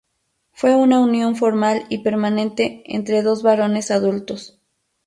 [0.51, 4.59] Fue una unión formal y permanente entre dos varones adultos.